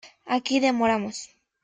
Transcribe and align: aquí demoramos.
aquí 0.35 0.55
demoramos. 0.59 1.17